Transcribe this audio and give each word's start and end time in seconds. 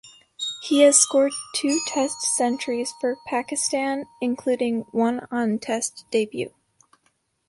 He 0.63 0.79
has 0.81 0.99
scored 0.99 1.31
two 1.53 1.79
Test 1.85 2.21
centuries 2.21 2.91
for 2.99 3.17
Pakistan 3.27 4.05
including 4.19 4.85
one 4.91 5.27
on 5.29 5.59
Test 5.59 6.05
debut. 6.09 6.51